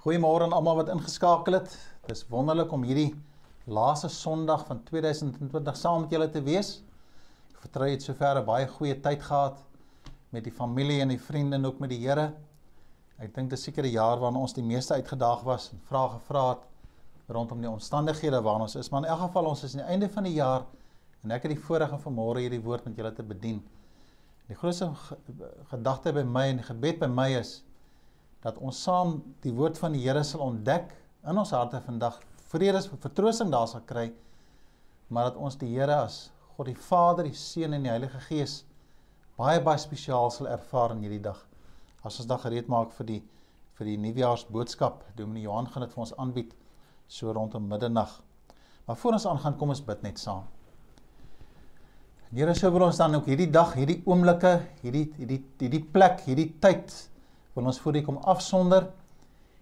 [0.00, 1.74] Goeiemôre aan almal wat ingeskakel het.
[2.06, 3.10] Dit is wonderlik om hierdie
[3.68, 6.70] laaste Sondag van 2020 saam met julle te wees.
[7.52, 9.58] Ek vertrou het sover 'n baie goeie tyd gehad
[10.32, 12.32] met die familie en die vriende en ook met die Here.
[13.18, 16.08] Ek dink dit is seker 'n jaar waarin ons die meeste uitgedaag was en vrae
[16.08, 16.64] gevra het
[17.28, 20.08] rondom die omstandighede waarin ons is, maar in elk geval ons is aan die einde
[20.08, 20.64] van die jaar
[21.22, 23.62] en ek het die voorreg om vanmôre hierdie woord met julle te bedien.
[24.48, 24.94] Die grootste
[25.68, 27.62] gedagte by my en gebed by my is
[28.44, 30.92] dat ons saam die woord van die Here sal ontdek
[31.28, 32.18] in ons harte vandag
[32.50, 34.10] vrede en vertroosting daar sal kry
[35.10, 38.60] maar dat ons die Here as God die Vader, die Seun en die Heilige Gees
[39.40, 41.38] baie baie spesiaal sal ervaar in hierdie dag.
[42.04, 43.20] As ons dan gereed maak vir die
[43.80, 46.50] vir die nuwejaarsboodskap, Dominee Johan gaan dit vir ons aanbied
[47.08, 48.10] so rondom middernag.
[48.84, 50.42] Maar voor ons aangaan, kom ons bid net saam.
[52.28, 56.50] Here, sou wil ons dan ook hierdie dag, hierdie oomblikke, hierdie hierdie hierdie plek, hierdie
[56.60, 56.92] tyd
[57.54, 58.88] wil ons voor U kom afsonder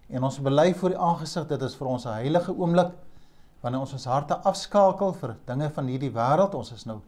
[0.09, 2.91] en ons bely voor U aangesig dit is vir ons 'n heilige oomblik
[3.61, 7.01] wanneer ons ons harte afskakel vir dinge van hierdie wêreld ons is nou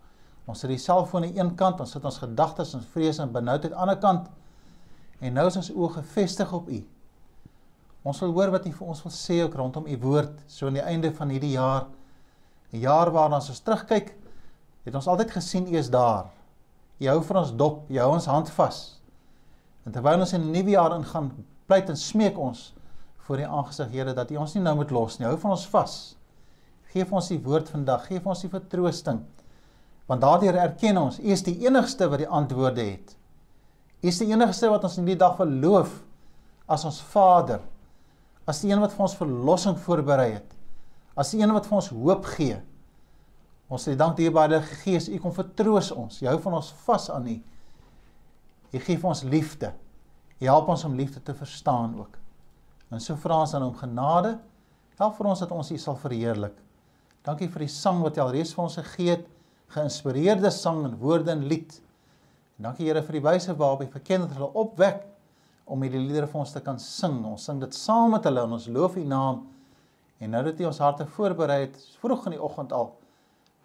[0.46, 3.74] ons sit die selfoon aan een kant ons sit ons gedagtes en vrese en benoudheid
[3.74, 4.30] aan die ander kant
[5.22, 6.80] en nou is ons oë gefestig op U.
[8.04, 10.80] Ons wil hoor wat U vir ons wil sê ook rondom U woord so aan
[10.80, 11.86] die einde van hierdie jaar
[12.74, 14.16] 'n jaar waarna ons terugkyk
[14.86, 16.26] het ons altyd gesien U is daar.
[17.00, 19.00] U hou vir ons dop U hou ons hand vas
[19.86, 21.32] En terwyl ons in 'n nuwe jaar ingaan,
[21.66, 22.74] pleit en smeek ons
[23.18, 25.28] voor die aangesig Here dat U ons nie nou moet los nie.
[25.28, 25.94] Hou van ons vas.
[26.92, 29.22] Geef ons die woord vandag, geef ons die vertroosting.
[30.06, 33.16] Want daardeur erken ons U is die enigste wat die antwoorde het.
[34.02, 36.02] U is die enigste wat ons in die dag verloof
[36.68, 37.62] as ons Vader.
[38.46, 40.58] As die een wat vir ons verlossing voorberei het.
[41.16, 42.58] As die een wat vir ons hoop gee.
[43.72, 46.20] Ons sê dank dierbare Heilige Gees, U kom vertroos ons.
[46.20, 47.38] Jy hou van ons vas aan U.
[48.72, 49.73] Hy gee vir ons liefde.
[50.40, 52.16] Hy help ons om liefde te verstaan ook.
[52.91, 54.38] En so vra ons aan hom genade.
[55.00, 56.56] Help vir ons dat ons U sal verheerlik.
[57.25, 59.28] Dankie vir die sang wat jy alreeds vir ons gegee het,
[59.72, 61.75] geïnspireerde sang en woorde en lied.
[62.57, 65.06] En dankie Here vir die wyse waarop jy verken dat hulle opwek
[65.72, 67.22] om hierdie liedere vir ons te kan sing.
[67.28, 69.46] Ons sing dit saam met hulle en ons loof U naam.
[70.22, 72.91] En nou dat U ons harte voorberei het, vroeg in die oggend al,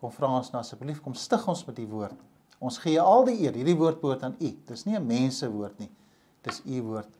[0.00, 2.20] kom vra ons nou asseblief kom stig ons met U woord.
[2.58, 3.56] Ons gee al die eer.
[3.56, 4.50] Hierdie woord behoort aan U.
[4.68, 5.90] Dis nie 'n mense woord nie.
[6.42, 7.10] Dis U woord.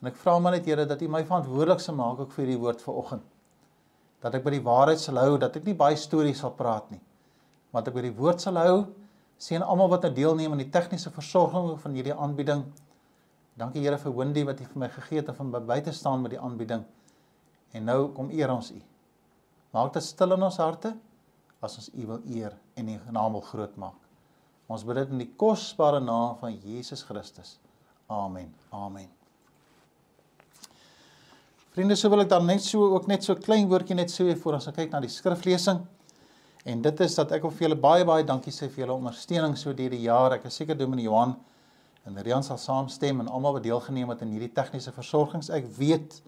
[0.00, 2.60] En ek vra maar net Here dat U my verantwoordelik sal maak ook vir hierdie
[2.60, 3.22] woord vanoggend.
[4.22, 7.00] Dat ek by die waarheid sal hou, dat ek nie baie stories sal praat nie.
[7.72, 8.86] Maar dat ek by die woord sal hou.
[9.38, 12.64] Seën almal wat nou deelneem aan die tegniese versorging van hierdie aanbieding.
[13.58, 16.30] Dankie Here vir Wendy wat U vir my gegee het om by te staan met
[16.30, 16.84] die aanbieding.
[17.72, 18.80] En nou kom eer ons U.
[19.74, 20.94] Maak dit stil in ons harte
[21.60, 24.07] as ons U wil eer en U naam wil groot maak.
[24.68, 27.56] Ons bid dit in die kosbare naam van Jesus Christus.
[28.12, 28.50] Amen.
[28.70, 29.08] Amen.
[31.72, 34.58] Vriende, so wil ek dan net so ook net so klein woordjie net sê voor
[34.58, 35.80] ons kyk na die skriflesing.
[36.68, 39.54] En dit is dat ek wil vir julle baie baie dankie sê vir julle ondersteuning
[39.56, 40.36] so deur die jaar.
[40.36, 41.36] Ek is seker Dominee Johan
[42.08, 45.48] en Rian sal saamstem en almal wat deelgeneem het aan hierdie tegniese versorgings.
[45.54, 46.18] Ek weet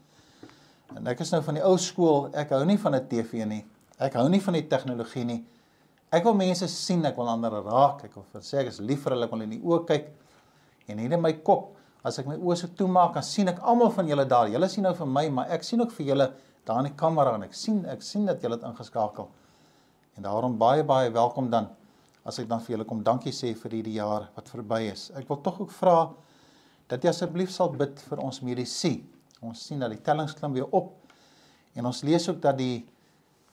[0.97, 2.31] en ek is nou van die ou skool.
[2.33, 3.65] Ek hou nie van 'n TV nie.
[3.99, 5.45] Ek hou nie van die tegnologie nie.
[6.11, 9.15] Ek wil mense sien, ek wil ander raak, ek wil sê ek is lief vir
[9.15, 10.09] hulle, ek wil in die oë kyk.
[10.91, 13.93] En hier in my kop, as ek my oë so toemaak, dan sien ek almal
[13.95, 14.51] van julle daar.
[14.51, 16.27] Julle sien nou vir my, maar ek sien ook vir julle
[16.67, 19.31] daar in die kamera en ek sien ek sien dat julle het ingeskakel.
[20.19, 21.71] En daarom baie baie welkom dan
[22.27, 25.09] as ek dan vir julle kom dankie sê vir hierdie jaar wat verby is.
[25.17, 26.11] Ek wil tog ook vra
[26.91, 28.99] dat jy asseblief sal bid vir ons medisy.
[29.41, 30.93] Ons sien dat die tellings klim weer op.
[31.79, 32.83] En ons lees ook dat die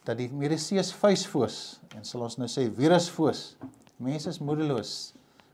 [0.07, 1.57] dat die Mediseus vuisfoos
[1.97, 3.57] en sal ons nou sê virusfoos.
[3.99, 4.93] Mense is moedeloos.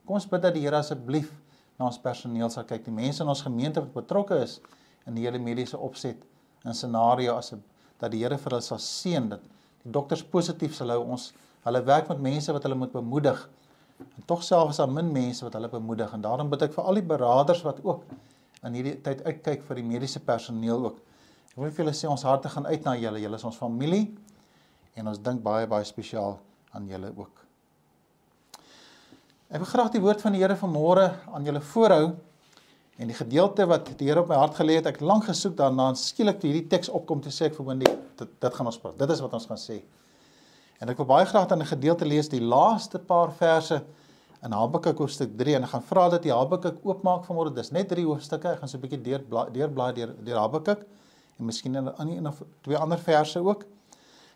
[0.06, 1.32] Kom ons bid dat die Here asseblief
[1.80, 4.60] na ons personeel sal kyk, die mense in ons gemeente wat betrokke is
[5.10, 6.22] in die hele mediese opset
[6.64, 9.48] en scenario as dat die Here vir hulle sal seën dat
[9.84, 11.32] die dokters positief sal hou ons
[11.66, 13.40] hulle werk met mense wat hulle moet bemoedig.
[14.04, 17.00] En tog selfs daar min mense wat hulle bemoedig en daarom bid ek vir al
[17.00, 18.06] die beraders wat ook
[18.68, 21.02] in hierdie tyd uitkyk vir die mediese personeel ook.
[21.54, 23.24] Ek wil vir julle sê ons harte gaan uit na julle.
[23.24, 24.06] Julle is ons familie
[24.96, 26.38] en ons dink baie baie spesiaal
[26.74, 27.42] aan julle ook.
[29.54, 32.16] Ek wil graag die woord van die Here vanmôre aan julle voorhou
[32.98, 35.92] en die gedeelte wat die Here op my hart gelê het, ek lank gesoek daarna
[35.94, 38.98] en skielik toe hierdie teks opkom te sê ek Wendy dit, dit gaan ons praat.
[38.98, 39.82] Dit is wat ons gaan sê.
[40.82, 43.84] En ek wil baie graag dan 'n gedeelte lees die laaste paar verse
[44.44, 47.54] in Habakuk hoofstuk 3 en ek gaan vra dat jy Habakuk oopmaak vanmôre.
[47.54, 48.54] Dis net drie hoofstukke.
[48.54, 49.22] Ek gaan so 'n bietjie deur
[49.54, 50.86] deur blaai deur deur Habakuk
[51.40, 53.66] en miskien in 'n of twee ander verse ook.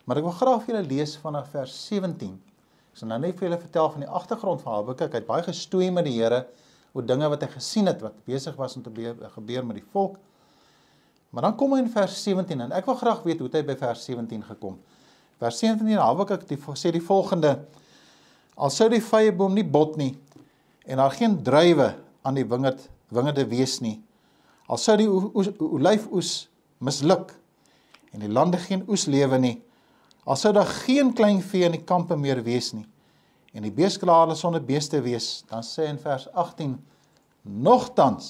[0.07, 2.29] Maar ek wil graag vir julle lees vanaf vers 17.
[2.93, 5.11] Ek sal nou net vir julle vertel van die agtergrond van Habakuk.
[5.11, 6.45] Hy het baie gestoei met die Here
[6.95, 8.93] oor dinge wat hy gesien het wat besig was om te
[9.35, 10.15] gebeur met die volk.
[11.35, 13.65] Maar dan kom hy in vers 17 en ek wil graag weet hoe het hy
[13.67, 14.79] by vers 17 gekom.
[15.43, 17.57] Vers 17 in Habakuk die sê die volgende:
[18.55, 20.15] Al sou die vyeboom nie bot nie
[20.87, 21.91] en daar geen druiwe
[22.23, 23.99] aan die wingerd wingerde wees nie.
[24.71, 26.47] Al sou die olyfoes
[26.79, 27.35] misluk
[28.15, 29.57] en die lande geen oes lewe nie.
[30.27, 32.85] Al sou daar geen klein vee in die kampe meer wees nie
[33.57, 36.75] en die beesklare sonder beeste wees, dan sê in vers 18:
[37.41, 38.27] Nogtans,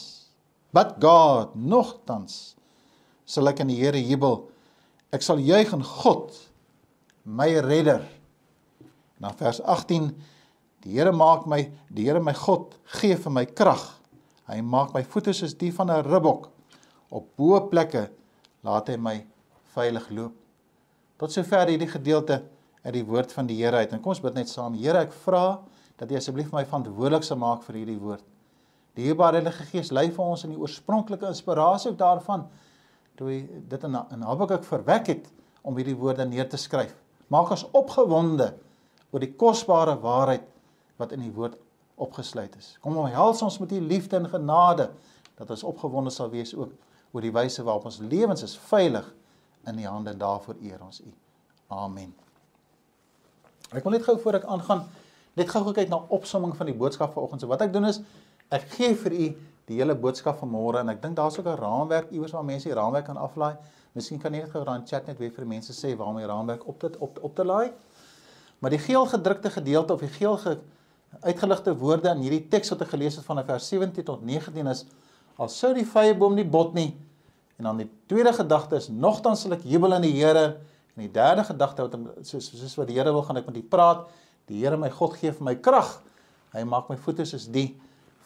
[0.71, 2.55] but God, nogtans
[3.27, 4.45] sal ek in die Here jubel.
[5.11, 6.31] Ek sal juig in God,
[7.25, 8.05] my redder.
[9.19, 10.13] Na vers 18
[10.87, 13.81] Die Here maak my, die Here my God gee vir my krag.
[14.47, 16.47] Hy maak my voete soos die van 'n ribbok.
[17.11, 18.09] Op bo plekke
[18.63, 19.25] laat hy my
[19.75, 20.46] veilig loop.
[21.17, 22.43] Tot sover hierdie gedeelte
[22.83, 23.91] uit die woord van die Here uit.
[23.91, 24.77] En kom ons bid net saam.
[24.77, 25.59] Here, ek vra
[25.97, 28.23] dat U asseblief my verantwoordelik sal maak vir hierdie woord.
[28.97, 32.47] Die Heilige Heilige Gees lei vir ons in die oorspronklike inspirasie ook daarvan
[33.17, 33.37] toe hy
[33.69, 35.27] dit in in Habakuk verwek het
[35.61, 36.95] om hierdie woorde neer te skryf.
[37.33, 38.51] Maak ons opgewonde
[39.11, 40.45] oor die kosbare waarheid
[40.97, 41.57] wat in die woord
[41.97, 42.75] opgesluit is.
[42.81, 44.89] Kom omhels ons met u liefde en genade
[45.37, 46.73] dat ons opgewonde sal wees ook
[47.13, 49.05] oor die wyse waarop ons lewens is veilig
[49.67, 51.11] in die hande daarvoor eer ons u.
[51.67, 52.13] Amen.
[53.75, 54.85] Ek wil net gou voor ek aangaan
[55.37, 57.43] net gou kyk na opsomming van die boodskap vanoggend.
[57.43, 58.01] So wat ek doen is
[58.53, 59.25] ek gee vir u
[59.67, 62.69] die hele boodskap van môre en ek dink daar's ook 'n raamwerk iewers waar mense
[62.69, 63.55] die raamwerk kan aflaai.
[63.93, 66.25] Miskien kan jy net gou daar in chat net weer vir mense sê waarom die
[66.25, 67.71] raamwerk op dit op op te laai.
[68.59, 70.57] Maar die geel gedrukte gedeelte of die geel ge,
[71.21, 74.85] uitgeligte woorde in hierdie teks wat ek gelees het van vers 17 tot 19 is
[75.37, 76.95] al sou die vyeboom nie bot nie
[77.57, 80.45] en dan die tweede gedagte is nogtans sal ek jubel in die Here
[80.95, 83.63] en die derde gedagte wat soos soos wat die Here wil gaan ek met u
[83.63, 84.07] praat
[84.47, 85.97] die Here my God gee vir my krag
[86.53, 87.75] hy maak my voete soos die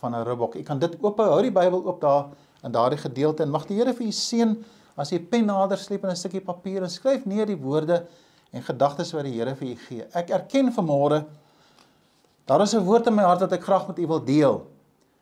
[0.01, 0.55] van 'n ribbok.
[0.55, 2.29] U kan dit oop hou die Bybel oop daar
[2.63, 4.55] in daardie gedeelte en mag die Here vir u seën
[4.97, 8.05] as jy pen nader sleep en 'n stukkie papier en skryf neer die woorde
[8.51, 10.05] en gedagtes wat die Here vir u gee.
[10.13, 11.25] Ek erken vanmôre
[12.45, 14.67] daar is 'n woord in my hart wat ek graag met u wil deel.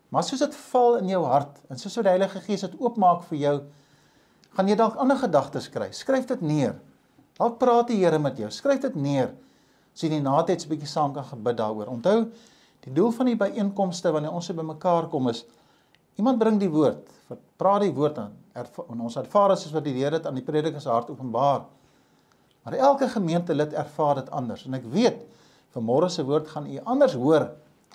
[0.09, 3.23] Maar soos dit val in jou hart en soos wat die Heilige Gees dit oopmaak
[3.23, 3.61] vir jou,
[4.56, 5.92] gaan jy dalk ander gedagtes kry.
[5.92, 6.75] Skryf dit neer.
[7.38, 8.50] Dalk praat die Here met jou.
[8.51, 9.34] Skryf dit neer.
[9.94, 11.88] So jy na tyd 'n bietjie saam kan gebid daaroor.
[11.88, 12.31] Onthou,
[12.86, 15.44] Die doel van die byeenkomste wanneer ons by mekaar kom is
[16.19, 17.06] iemand bring die woord,
[17.60, 20.81] praat die woord aan en ons ervaar as wat die Here dit aan die prediker
[20.84, 21.68] se hart openbaar.
[22.63, 25.22] Maar elke gemeente lid ervaar dit anders en ek weet
[25.75, 27.50] vanmôre se woord gaan u anders hoor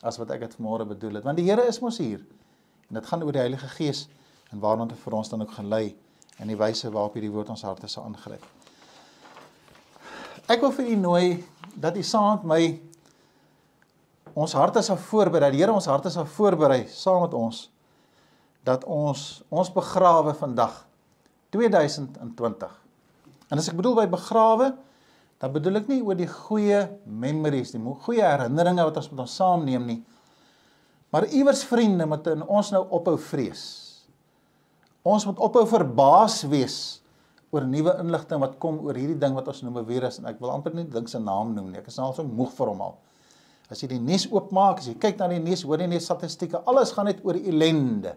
[0.05, 2.21] as wat ek dit vanmôre bedoel het want die Here is mos hier
[2.91, 4.07] en dit gaan oor die Heilige Gees
[4.53, 5.87] en waarna dit vir ons dan ook gelei
[6.39, 8.45] en die wyse waarop hierdie woord ons harte sal aangryp.
[10.51, 11.29] Ek wil vir u nooi
[11.81, 12.63] dat u saam met my
[14.35, 17.69] ons harte sal voorberei, die Here ons harte sal voorberei saam met ons
[18.65, 20.81] dat ons ons begrawe vandag
[21.53, 22.73] 2020.
[23.53, 24.73] En as ek bedoel by begrawe,
[25.39, 29.37] dan bedoel ek nie oor die goeie memories, die goeie herinneringe wat ons met ons
[29.37, 30.01] saamneem nie.
[31.13, 33.84] Maar iewers vriende moet in ons nou ophou vrees.
[35.05, 36.79] Ons moet ophou verbaas wees
[37.55, 40.41] oor nuwe inligting wat kom oor hierdie ding wat ons noem 'n virus en ek
[40.41, 41.79] wil amper nie dink se naam noem nie.
[41.79, 42.97] Ek is nou al so moeg vir hom al.
[43.71, 46.61] As jy die nuus oopmaak, as jy kyk na die nuus, hoor jy net statistieke,
[46.67, 48.17] alles gaan net oor ellende.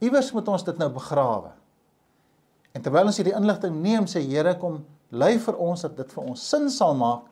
[0.00, 1.52] Iewers moet ons dit nou begrawe.
[2.74, 6.24] En terwyl ons hierdie inligting neem, sê Here kom lei vir ons dat dit vir
[6.24, 7.24] ons sin sal maak,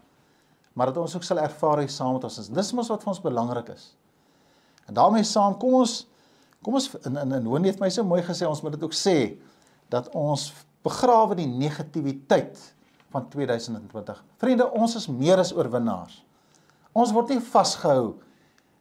[0.75, 2.49] maar dat ons ook sal ervaar hy saam met ons.
[2.49, 3.93] Dis mos wat vir ons belangrik is.
[4.89, 6.07] En daarmee saam kom ons
[6.65, 8.97] kom ons in in in Honie het my so mooi gesê ons moet dit ook
[8.97, 9.37] sê
[9.93, 10.51] dat ons
[10.85, 12.61] begrawe die negativiteit
[13.15, 14.25] van 2020.
[14.43, 16.19] Vriende, ons is meer as oorwinnaars.
[16.93, 18.17] Ons word nie vasgehou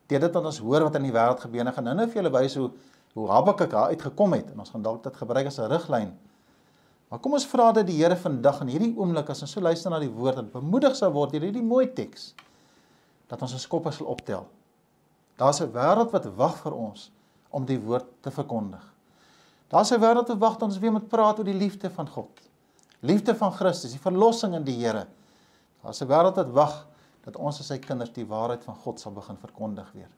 [0.09, 1.73] deur dit wat ons hoor wat in die wêreld gebeur nie.
[1.75, 2.71] Gaan nou-nou vir julle wys hoe
[3.13, 6.15] hoe Habakuk daar uitgekom het en ons gaan dalk dit gebruik as 'n riglyn.
[7.09, 9.91] Maar kom ons vra dat die Here vandag in hierdie oomblik as ons so luister
[9.91, 12.33] na die woord en bemoedig sal word deur hierdie mooi teks
[13.27, 14.47] dat ons ons koppe sal optel.
[15.37, 17.11] Daar's 'n wêreld wat wag vir ons
[17.53, 18.83] om die woord te verkondig.
[19.69, 22.29] Daar's 'n wêreld wat wag dat ons weer moet praat oor die liefde van God.
[22.99, 25.07] Liefde van Christus, die verlossing in die Here.
[25.81, 26.87] Daar's 'n wêreld wat wag
[27.23, 30.09] dat ons as sy kinders die waarheid van God sal begin verkondig weer.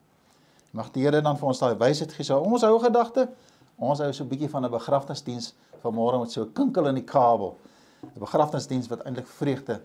[0.72, 2.24] Mag die Here dan vir ons daai wysheid gee.
[2.24, 3.30] So ons hou gedagte,
[3.77, 7.04] ons hou so 'n bietjie van 'n begrafnisdiens vanmôre met so 'n kinkel in die
[7.04, 7.58] kabel.
[8.04, 9.82] 'n Begrafnisdiens wat eintlik vreugde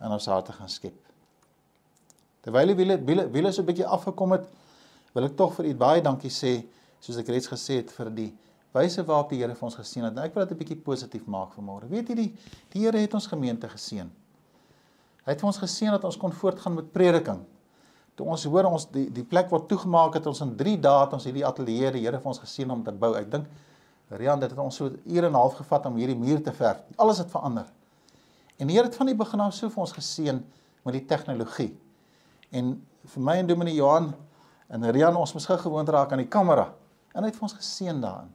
[0.00, 0.94] in ons harte gaan skep.
[2.42, 4.48] Terwyl die wiele wiele wiele so 'n bietjie afgekom het,
[5.14, 6.66] wil ek tog vir u baie dankie sê,
[7.02, 8.30] soos ek reeds gesê het vir die
[8.72, 10.14] wyse waarop die Here vir ons geseën het.
[10.16, 11.88] Nou ek wil dit 'n bietjie positief maak vanmôre.
[11.90, 12.30] Weet jy die
[12.70, 14.10] die Here het ons gemeente geseën.
[15.24, 17.44] Hy het vir ons geseën dat ons kon voortgaan met prediking.
[18.14, 21.12] Toe ons hoor ons die die plek word toegemaak het ons in 3 dae het
[21.12, 23.14] ons hierdie ateljee die Here vir ons geseën om te bou.
[23.14, 23.46] Ek dink
[24.12, 26.82] Rian, dit het ons so ure en 'n half gevat om hierdie muur te verf.
[26.96, 27.64] Alles het verander.
[28.58, 30.44] En die Here het van die begin af so vir ons geseën
[30.84, 31.76] met die tegnologie.
[32.50, 34.14] En vir my en Dominee Johan
[34.68, 36.74] en Rian ons moes gou gewoond raak aan die kamera.
[37.12, 38.30] En hy het vir ons geseën daarin.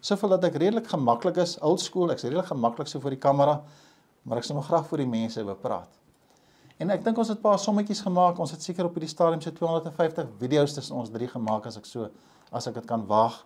[0.00, 3.60] Soveel dat ek redelik gemaklik is, old school, ek's redelik gemaklik so voor die kamera,
[4.22, 5.98] maar ek sou nog graag voor die mense wou praat.
[6.78, 8.38] En ek dink ons het 'n paar sommetjies gemaak.
[8.38, 11.86] Ons het seker op hierdie stadium so 250 video's tussen ons drie gemaak as ek
[11.86, 12.08] so
[12.52, 13.44] as ek dit kan waag.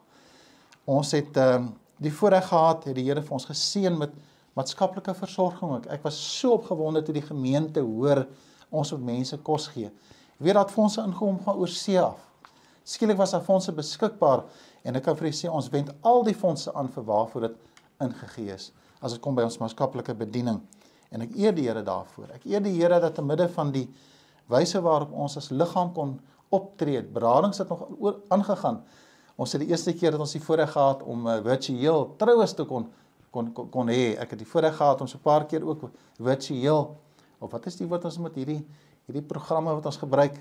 [0.84, 4.10] Ons het ehm um, die voorreg gehad het die Here vir ons geseën met
[4.54, 5.86] maatskaplike versorging ook.
[5.86, 8.26] Ek was so opgewonde toe die gemeente hoor
[8.70, 9.86] ons moet mense kos gee.
[9.86, 12.18] Ek weet dat fondse ingekom gaan oor see af.
[12.84, 14.44] Skielik was daar fondse beskikbaar
[14.84, 17.58] en ek kan vir julle sê ons wend al die fondse aan vir waarvoor dit
[18.02, 18.72] ingegee is
[19.02, 20.60] as dit kom by ons maatskaplike bediening
[21.12, 22.30] en ek eer die Here daarvoor.
[22.38, 23.86] Ek eer die Here dat te midde van die
[24.50, 26.16] wyse waarop ons as liggaam kon
[26.52, 28.82] optree, beradings het nog oor aangegaan.
[29.40, 32.66] Ons het die eerste keer dat ons die voorreg gehad om uh, virtueel troues te
[32.68, 32.88] kon
[33.32, 34.12] kon kon, kon hê.
[34.20, 35.88] Ek het die voorreg gehad om so 'n paar keer ook
[36.20, 36.96] virtueel
[37.40, 38.60] of wat is die wat ons met hierdie
[39.06, 40.36] hierdie programme wat ons gebruik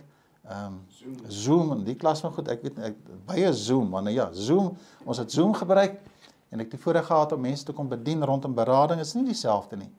[0.47, 0.79] ehm um,
[1.27, 1.71] Zoom.
[1.71, 2.95] En die klas van goed ek weet ek
[3.25, 4.73] baie Zoom maar nou ja Zoom
[5.05, 5.99] ons het Zoom gebruik
[6.49, 9.25] en ek het die voorreg gehad om mense te kon bedien rondom berading is nie
[9.25, 9.91] dieselfde nie.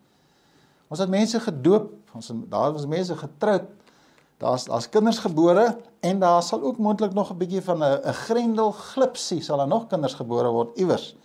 [0.93, 3.71] Ons het mense gedoop, ons daar was mense getroud.
[4.43, 8.13] Daar's daar's kinders gebore en daar sal ook moontlik nog 'n bietjie van 'n 'n
[8.13, 11.17] grendel glipsie sal daar nog kinders gebore word iewers.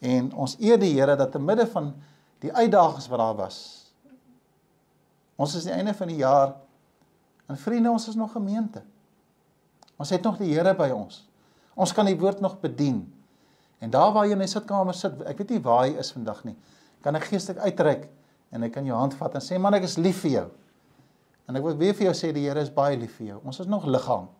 [0.00, 1.94] En ons eer die Here dat te midde van
[2.38, 3.86] die uitdagings wat daar was.
[5.36, 6.54] Ons is die einde van die jaar
[7.46, 8.82] en vriende, ons is nog gemeente.
[9.96, 11.22] Ons het nog die Here by ons.
[11.76, 13.04] Ons kan die woord nog bedien.
[13.78, 16.42] En daar waar jy in die sitkamer sit, ek weet nie waar jy is vandag
[16.48, 16.56] nie,
[17.04, 18.06] kan ek geestelik uitreik
[18.54, 20.46] en hy kan jou hand vat en sê man ek is lief vir jou.
[21.46, 23.40] En ek wil weer vir jou sê die Here is baie lief vir jou.
[23.46, 24.30] Ons is nog liggaam.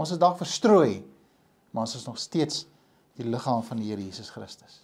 [0.00, 1.02] Ons is dalk verstrooi,
[1.74, 2.64] maar ons is nog steeds
[3.20, 4.80] die liggaam van die Here Jesus Christus.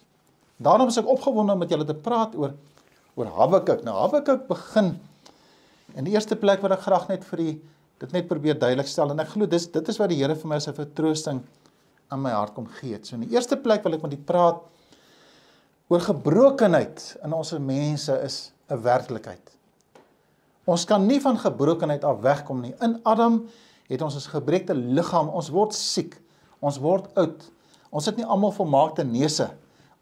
[0.61, 2.53] Daarom is ek opgewonde om met julle te praat oor
[3.17, 3.81] oor Habakuk.
[3.85, 4.91] Nou Habakuk begin
[5.95, 7.61] in die eerste plek wat ek graag net vir die
[7.99, 10.47] dit net probeer duidelik stel en ek glo dis dit is wat die Here vir
[10.47, 11.41] my as 'n vertroosting
[12.09, 12.99] aan my hart kom gee.
[13.03, 14.61] So in die eerste plek wil ek met u praat
[15.89, 19.57] oor gebrokenheid in ons mense is 'n werklikheid.
[20.67, 22.73] Ons kan nie van gebrokenheid af wegkom nie.
[22.81, 23.47] In Adam
[23.87, 25.29] het ons 'n gebreekte liggaam.
[25.29, 26.19] Ons word siek.
[26.59, 27.51] Ons word oud.
[27.89, 29.49] Ons het nie almal volmaakte neuse.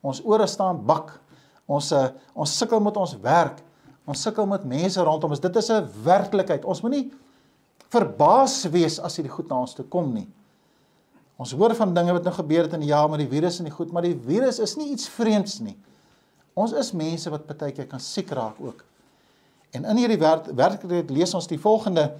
[0.01, 1.19] Ons ore staan bak.
[1.67, 3.61] Ons uh, ons sukkel met ons werk.
[4.05, 5.41] Ons sukkel met mense rondom ons.
[5.41, 6.65] Dit is 'n werklikheid.
[6.65, 7.11] Ons moenie
[7.89, 10.27] verbaas wees as hierdie goed na ons toe kom nie.
[11.37, 13.65] Ons hoor van dinge wat nou gebeur het in die jaar met die virus en
[13.65, 15.75] die goed, maar die virus is nie iets vreemds nie.
[16.55, 18.85] Ons is mense wat baie keer kan siek raak ook.
[19.75, 20.19] En in hierdie
[20.55, 22.13] werklikheid lees ons die volgende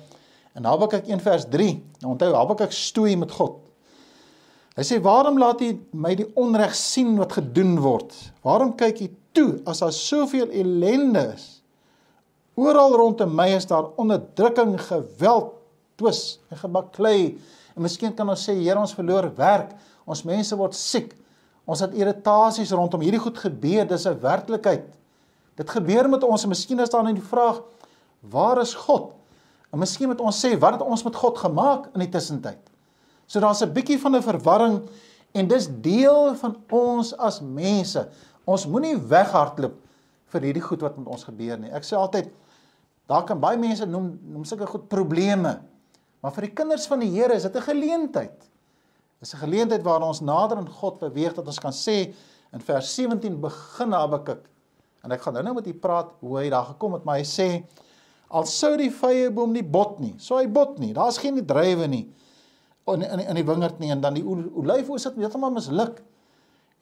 [0.56, 1.84] in Habakuk 1 vers 3.
[2.02, 3.62] Nou onthou Habakuk stoei met God.
[4.76, 8.12] Hy sê: "Waarom laat U my die onreg sien wat gedoen word?
[8.44, 11.55] Waarom kyk U toe as daar soveel ellende is?
[12.56, 15.54] Oral rondom my is daar onderdrukking, geweld,
[15.96, 17.38] twis en gebaklei."
[17.76, 19.76] En miskien kan ons sê, Here, ons verloor werk.
[20.06, 21.14] Ons mense word siek.
[21.66, 23.86] Ons het irritasies rondom hierdie goed gebeur.
[23.88, 24.86] Dis 'n werklikheid.
[25.56, 27.62] Dit gebeur met ons en miskien is daar nou die vraag,
[28.20, 29.14] waar is God?
[29.72, 32.60] En miskien moet ons sê, wat het ons met God gemaak in die tussentyd?
[33.28, 34.82] So daar's 'n bietjie van 'n verwarring
[35.34, 38.08] en dis deel van ons as mense.
[38.46, 39.74] Ons moenie weghardloop
[40.28, 41.72] vir hierdie goed wat met ons gebeur nie.
[41.72, 42.30] Ek sê altyd
[43.10, 45.60] daar kan baie mense noem noem sulke goed probleme.
[46.22, 48.50] Maar vir die kinders van die Here is dit 'n geleentheid.
[49.20, 52.14] Dis 'n geleentheid waar ons nader aan God beweeg dat ons kan sê
[52.54, 54.50] in vers 17 begin Habakuk.
[55.04, 57.24] En ek gaan nou nou met u praat hoe hy daar gekom het, maar hy
[57.24, 57.64] sê
[58.28, 60.94] al sou die vrye boom nie bot nie, sou hy bot nie.
[60.94, 62.14] Daar's geen drywe nie
[62.94, 66.02] in in in die wingerd nie en dan die olyfoes het heeltemal misluk.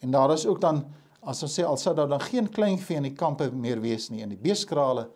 [0.03, 0.83] En daar is ook dan
[1.23, 4.09] as ons sê al sou daar dan geen klein vee in die kampe meer wees
[4.09, 5.07] nie en die beeskrale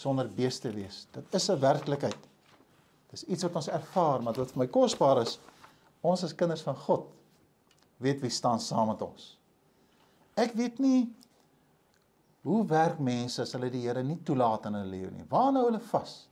[0.00, 1.06] sonder beeste wees.
[1.12, 2.28] Dit is 'n werklikheid.
[3.10, 5.38] Dis iets wat ons ervaar, maar wat vir my kosbaar is,
[6.00, 7.08] ons as kinders van God
[7.98, 9.36] weet wie staan saam met ons.
[10.36, 11.12] Ek weet nie
[12.42, 15.26] hoe werk mense as hulle die Here nie toelaat in hulle lewe nie.
[15.28, 16.28] Waar nou hulle vas?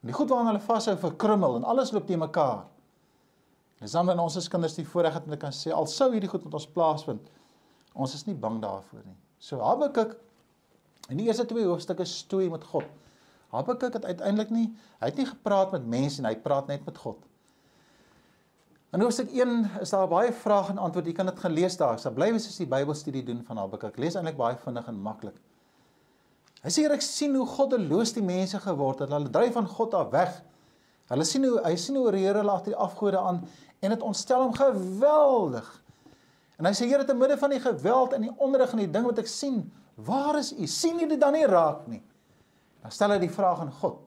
[0.00, 2.64] En die goed waaraan hulle vashou verkrummel en alles loop te mekaar.
[3.80, 6.10] Dis dan wanneer ons as kinders die voorreg het om te kan sê al sou
[6.12, 7.28] hierdie goed met ons plaasvind,
[7.92, 9.16] ons is nie bang daarvoor nie.
[9.38, 10.16] So Habakuk
[11.08, 12.88] in die eerste twee hoofstukke stoei met God.
[13.54, 14.66] Habakuk het uiteindelik nie,
[15.00, 17.20] hy het nie gepraat met mense nie, hy praat net met God.
[18.94, 21.10] In hoofstuk 1 is daar baie vrae en antwoorde.
[21.10, 21.98] Jy kan dit gaan lees daar.
[21.98, 23.96] So bly wees as jy die Bybelstudie doen van Habakuk.
[23.98, 25.38] Lees eintlik baie vinnig en maklik.
[26.62, 29.10] Hy sê ek sien hoe goddeloos die mense geword het.
[29.10, 30.36] Hulle dryf van God af weg.
[31.10, 33.42] Hulle sien hoe hy sien hoe reëre hulle agter die afgode aan
[33.84, 35.66] en dit ontstel hom geweldig.
[36.56, 39.04] En hy sê Here te midde van die geweld en die onderrig en die ding
[39.10, 40.66] wat ek sien, waar is U?
[40.66, 42.02] sien U dit dan nie raak nie?
[42.82, 44.00] Dan stel hy die vraag aan God.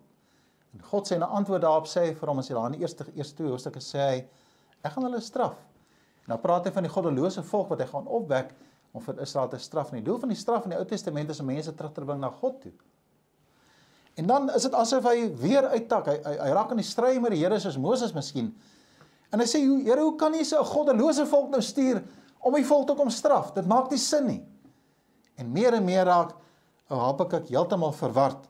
[0.73, 2.81] En God sê 'n antwoord daarop sê hy vir hom as hy daar in die
[2.81, 4.27] eerste eerste hoofstukke sê hy
[4.83, 5.55] ek gaan hulle straf.
[6.25, 8.53] En dan praat hy van die goddelose volk wat hy gaan opwek
[8.91, 9.91] om vir Israel te straf.
[9.91, 12.01] En die doel van die straf in die Ou Testament is om mense terug te
[12.01, 12.73] bring na God toe.
[14.17, 16.07] En dan is dit asof hy weer uittak.
[16.09, 18.55] Hy hy, hy raak in die stryd met die Here soos Moses miskien.
[19.31, 22.03] En hy sê, "Here, hoe kan U so 'n goddelose volk nou stuur
[22.39, 23.53] om die volk te kom straf?
[23.53, 24.45] Dit maak nie sin nie."
[25.37, 26.33] En meer en meer raak
[26.87, 28.47] ou Habakuk heeltemal verward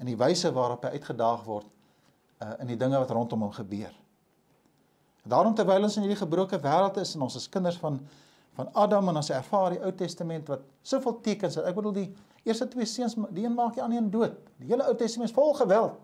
[0.00, 1.68] in die wyse waarop hy uitgedaag word
[2.42, 3.92] uh, in die dinge wat rondom hom gebeur.
[5.26, 8.00] Daarom terwyl ons in hierdie gebroke wêreld is en ons is kinders van
[8.56, 11.66] van Adam en ons ervaar die Ou Testament wat soveel tekens het.
[11.68, 12.06] Ek bedoel die
[12.48, 14.38] eerste twee seuns, die een maak die ander een dood.
[14.62, 15.98] Die hele Ou Testament is vol geweld.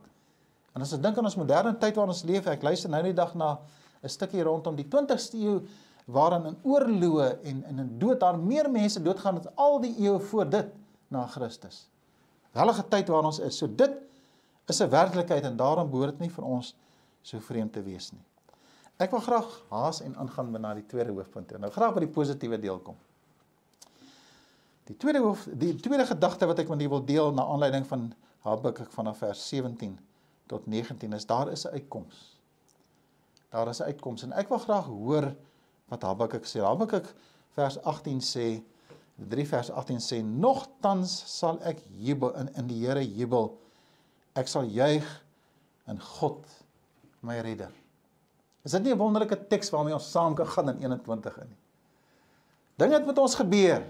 [0.77, 3.17] En as ons dink aan ons moderne tyd waarin ons leef, ek luister nou die
[3.17, 3.55] dag na
[4.03, 5.63] 'n stukkie rondom die 20ste eeu
[6.05, 10.49] waarin in oorloë en in dood daar meer mense doodgaan as al die eeue voor
[10.51, 10.73] dit
[11.09, 11.87] na Christus.
[12.53, 13.57] Wellige tyd waarin ons is.
[13.57, 13.93] So dit
[14.67, 16.75] is 'n werklikheid en daarom behoort dit nie vir ons
[17.23, 18.25] so vreemd te wees nie.
[18.97, 21.59] Ek wil graag haas en aangaan na die tweede hoofpunt.
[21.59, 22.97] Nou graag by die positiewe deel kom.
[24.85, 28.13] Die tweede hoof die tweede gedagte wat ek met julle wil deel na aanleiding van
[28.43, 29.99] Habakuk vanaf vers 17
[30.51, 32.39] tot 19 is daar is 'n uitkoms.
[33.51, 35.35] Daar is 'n uitkoms en ek wil graag hoor
[35.93, 36.63] wat Habakuk sê.
[36.65, 37.11] Habakuk
[37.57, 38.47] vers 18 sê
[39.29, 43.53] 3 vers 18 sê nogtans sal ek jubel in in die Here jubel.
[44.39, 45.07] Ek sal juig
[45.93, 46.49] in God
[47.21, 47.71] my redder.
[48.65, 51.61] Is dit nie 'n wonderlike teks waarmee ons saam kan gaan in 21 in nie?
[52.79, 53.85] Dinge het met ons gebeur,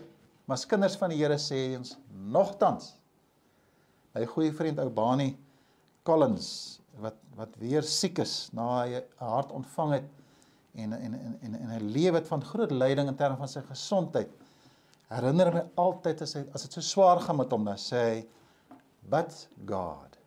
[0.44, 2.96] maar as kinders van die Here sê ons nogtans.
[4.14, 5.36] My goeie vriend ou Bani
[6.02, 10.21] Collins wat wat weer siek is na hy 'n hart ontvang het
[10.74, 13.60] en en en en, en 'n lewe het van groot lyding in terme van sy
[13.60, 14.30] gesondheid.
[15.08, 18.26] Herinner my altyd as hy as dit so swaar gaan met hom dan sê hy
[19.08, 20.18] but God.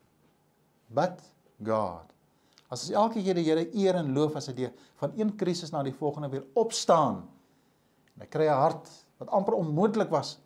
[0.88, 1.22] But
[1.64, 2.14] God.
[2.70, 5.72] As ons elke keer die Here eer en loof as hy deur van een krisis
[5.72, 7.24] na die volgende weer opstaan.
[8.16, 10.40] En hy kry 'n hart wat amper onmoontlik was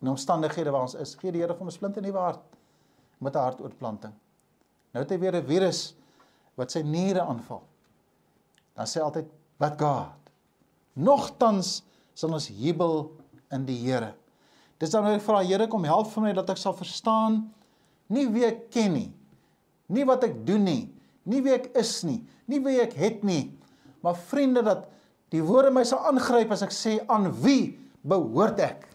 [0.00, 1.14] in omstandighede waar ons is.
[1.14, 2.42] Gee die Here vir ons splinte nuwe hart
[3.18, 4.12] met 'n hartoortplanting.
[4.92, 5.94] Nou het hy weer 'n virus
[6.56, 7.62] wat sy niere aanval.
[8.80, 9.28] Dan sê altyd
[9.60, 10.30] wat God.
[10.96, 11.82] Nogtans
[12.16, 13.10] sal ons jubel
[13.52, 14.14] in die Here.
[14.80, 17.42] Dis dan nou ek vra Here kom help vir my dat ek sal verstaan
[18.10, 19.10] nie wie ek ken nie.
[19.92, 20.82] Nie wat ek doen nie
[21.28, 23.52] nie wie ek is nie, nie wie ek het nie,
[24.04, 24.86] maar vriende dat
[25.30, 28.86] die woorde my sal aangryp as ek sê aan wie behoort ek?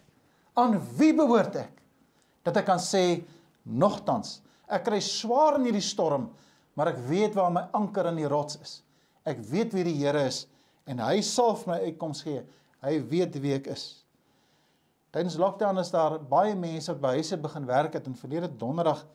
[0.60, 1.72] Aan wie behoort ek?
[2.46, 3.22] Dat ek kan sê
[3.66, 6.30] nogtans, ek kry swaar in hierdie storm,
[6.76, 8.80] maar ek weet waar my anker in die rots is.
[9.26, 10.46] Ek weet wie die Here is
[10.86, 12.44] en hy sal vir my uitkoms gee.
[12.86, 14.04] Hy weet wie ek is.
[15.12, 19.06] Tydens lockdown is daar baie mense wat by huise begin werk het en verlede donderdag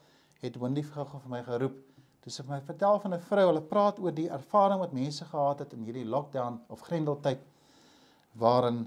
[0.41, 1.79] het Wendy vir my geroep
[2.21, 5.59] Dis ek my vertel van 'n vrou, hulle praat oor die ervaring wat mense gehad
[5.65, 7.41] het in hierdie lockdown of grendeltyd
[8.37, 8.85] waarin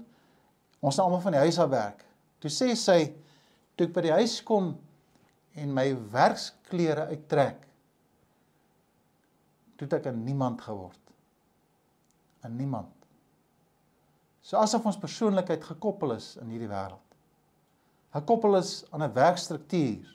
[0.80, 2.04] ons almal van die huis af werk.
[2.38, 3.12] Toe sê sy
[3.74, 4.76] toe ek by die huis kom
[5.54, 7.66] en my werksklere uittrek,
[9.76, 11.00] toe het ek 'n niemand geword.
[12.44, 12.92] 'n Niemand.
[14.42, 17.00] So asof ons persoonlikheid gekoppel is in hierdie wêreld.
[18.12, 20.14] Gekoppel is aan 'n werkstruktuur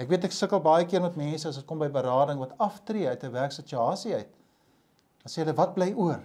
[0.00, 3.06] Ek weet ek sukkel baie keer met mense as dit kom by berading wat aftree
[3.06, 4.32] uit 'n werksituasie uit.
[5.22, 6.18] Dan sê hulle wat bly oor?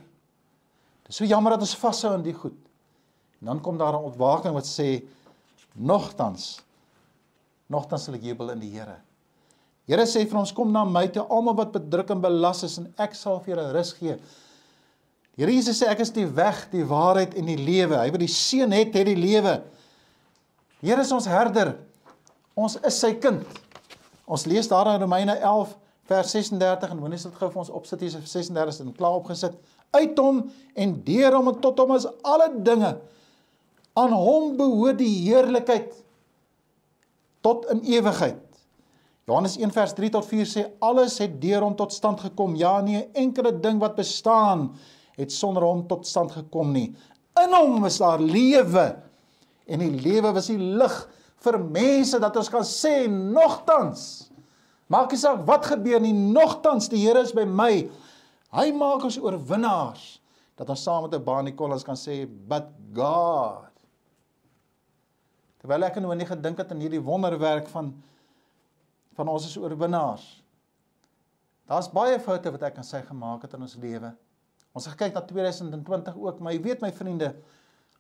[1.04, 2.58] Dit is so jammer dat ons vashou aan die goed.
[3.42, 5.06] En dan kom daar 'n ontwaking wat sê
[5.76, 6.62] nogtans
[7.70, 8.98] nogtans sal ek jubel in die Here.
[9.86, 12.94] Here sê vir ons kom na my toe almal wat bedruk en belas is en
[12.98, 14.18] ek sal vir julle rus gee.
[15.40, 17.96] Die Here Jesus sê ek is die weg, die waarheid en die lewe.
[17.96, 19.54] Hy wat die seun het, het die lewe.
[20.84, 21.78] Here is ons herder.
[22.60, 23.46] Ons is sy kind.
[24.28, 25.72] Ons lees daar in Romeine 11
[26.12, 29.56] vers 36 en is dit gou vir ons opsit hier 36 en klaar opgesit.
[29.96, 30.44] Uit hom
[30.76, 32.92] en deur hom en tot hom is alle dinge.
[33.96, 35.96] Aan hom behoort die heerlikheid
[37.48, 38.44] tot in ewigheid.
[39.24, 42.60] Johannes 1 vers 3 tot 4 sê alles het deur hom tot stand gekom.
[42.60, 44.74] Ja nee, enkele ding wat bestaan
[45.20, 46.90] het sonder hom tot stand gekom nie.
[47.40, 48.88] In hom is daar lewe.
[49.70, 50.96] En die lewe was die lig
[51.44, 54.28] vir mense dat ons kan sê nogtans
[54.90, 57.86] maak nie saak wat gebeur nie nogtans die Here is by my.
[58.50, 60.16] Hy maak ons oorwinnaars
[60.58, 63.70] dat ons saam met 'n Bani Collins kan sê but God.
[65.62, 67.94] Terwyl ek nou nie gedink het aan hierdie wonderwerk van
[69.20, 70.26] van ons is oorwinnaars
[71.70, 74.14] daar's baie foute wat ek en sy gemaak het in ons lewe
[74.80, 77.34] ons het gekyk na 2020 ook maar jy weet my vriende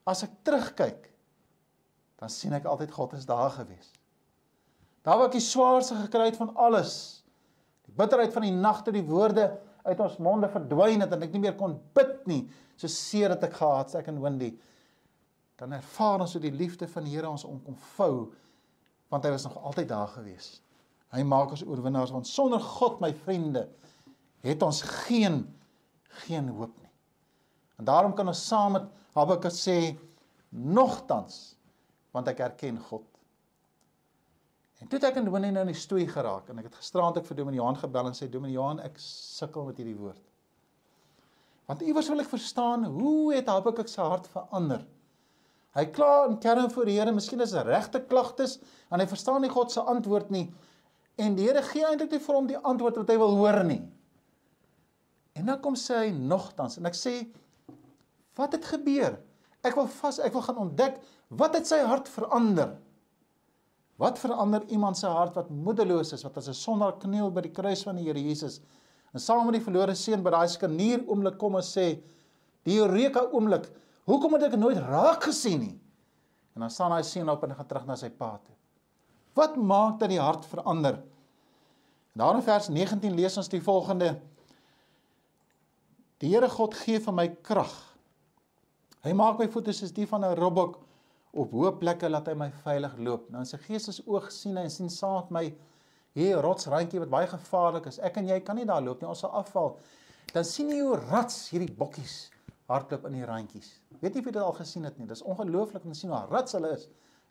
[0.09, 1.09] as ek terugkyk,
[2.19, 3.91] dan sien ek altyd God is daar gewees.
[5.05, 6.93] Daar waar ek die swaarste gekry het van alles,
[7.87, 9.51] die bitterheid van die nagte, die woorde
[9.85, 12.41] uit ons monde verdwyn het en ek nie meer kon bid nie,
[12.79, 14.51] so seer het ek gehad, sê ek en Wendy,
[15.59, 18.29] dan ervaar ons hoe die liefde van die Here ons om kom vou,
[19.11, 20.59] want hy was nog altyd daar gewees.
[21.15, 23.65] Hy maak ons oorwinnaars want sonder God, my vriende,
[24.45, 25.41] het ons geen
[26.25, 26.91] geen hoop nie.
[27.79, 29.95] En daarom kan ons saam met Habakuk sê
[30.49, 31.55] nogtans
[32.15, 33.05] want ek erken God.
[34.79, 37.19] En toe het ek in Dominee nou in die stoei geraak en ek het gisteraand
[37.19, 40.21] ek vir Dominee Johan gebel en sê Dominee Johan ek sukkel met hierdie woord.
[41.69, 44.85] Want iewers wil ek verstaan hoe het Habakuk se hart verander?
[45.77, 48.57] Hy kla in kern voor die Here, miskien is dit regte klagtes
[48.89, 50.47] en hy verstaan nie God se antwoord nie.
[51.19, 53.83] En die Here gee eintlik nie vir hom die antwoord wat hy wil hoor nie.
[55.39, 57.13] En dan kom sê hy nogtans en ek sê
[58.39, 59.17] wat het gebeur?
[59.63, 60.99] Ek wil vas ek wil gaan ontdek
[61.39, 62.75] wat het sy hart verander?
[63.99, 67.55] Wat verander iemand se hart wat moedeloos is, wat as 'n sondaar kniel by die
[67.55, 68.61] kruis van die Here Jesus
[69.13, 71.99] en saam met die verlore seun by daai skanier oomblik kom en sê
[72.63, 73.71] die eureka oomblik,
[74.05, 75.79] hoekom het ek nooit raak gesien nie?
[76.55, 78.55] En dan staan hy seun op en gaan terug na sy pa toe.
[79.33, 80.99] Wat maak dat die hart verander?
[82.13, 84.19] Daar in vers 19 lees ons die volgende:
[86.19, 87.71] Die Here God gee vir my krag.
[89.05, 90.79] Hy maak my voete soos die van 'n robbok
[91.31, 93.29] op hoë plekke laat hy my veilig loop.
[93.29, 95.43] Nou in sy gees is oog sien hy en sien saam met my
[96.19, 97.99] hier rotsrandjie wat baie gevaarlik is.
[97.99, 99.77] Ek en jy kan nie daar loop nie, ons sal afval.
[100.33, 102.31] Dan sien jy hoe rats hierdie bokkies
[102.67, 103.79] hardloop in die randjies.
[104.01, 105.07] Weet jy of jy dit al gesien het nie?
[105.07, 106.89] Dis ongelooflik om te sien hoe rats hulle is.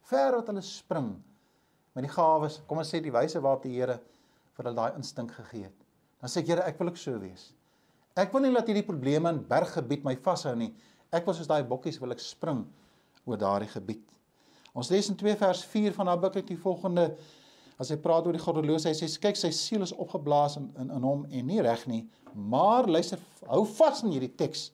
[0.09, 1.13] Ver wat hulle spring
[1.95, 2.63] met die gawes.
[2.67, 4.01] Kom ons sê die wyse waarop die Here
[4.57, 5.87] vir hulle daai instink gegee het.
[6.23, 7.53] Dan sê ek Here, ek wil ook so wees.
[8.19, 10.73] Ek wil nie laat hierdie probleme in berggebied my vashou nie.
[11.15, 12.65] Ek wil soos daai bokkies wil ek spring
[13.29, 14.03] oor daardie gebied.
[14.75, 17.13] Ons lees in 2 vers 4 van Habakuk die volgende
[17.79, 20.91] as hy praat oor die goddeloos hy sê kyk sy siel is opgeblaas in in,
[20.97, 22.03] in hom en nie reg nie
[22.35, 24.69] maar luister hou vas in hierdie teks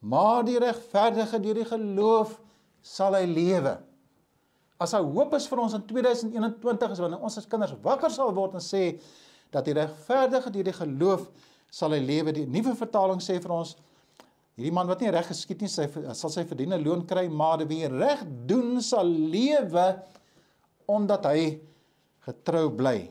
[0.00, 2.36] maar die regverdige deur die geloof
[2.86, 3.74] sal hy lewe
[4.82, 8.34] as hy hoop is vir ons in 2021 is wanneer ons as kinders wakker sal
[8.36, 8.84] word en sê
[9.50, 11.26] dat die regverdige deur die geloof
[11.70, 13.76] sal hy lewe die nuwe vertaling sê vir ons
[14.56, 15.84] Hierdie man wat nie reg geskied nie, sy
[16.16, 19.84] sal sy verdiende loon kry, maar wie reg doen sal lewe
[20.88, 21.40] omdat hy
[22.24, 23.10] getrou bly.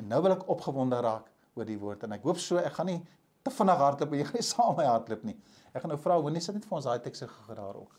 [0.00, 2.90] En nou wil ek opgewonde raak oor die woord en ek hoop so ek gaan
[2.90, 2.98] nie
[3.46, 5.36] te vinnig hardloop en jy gaan nie saam met my hardloop nie.
[5.70, 7.94] Ek gaan nou vra, wanneer sit net vir ons daai teks geraar ook.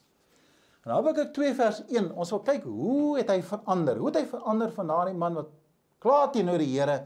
[0.81, 4.01] En ek 2 vers 1, ons wil kyk hoe het hy verander?
[4.01, 5.51] Hoe het hy verander van daardie man wat
[6.01, 7.03] klaar teenoor die Here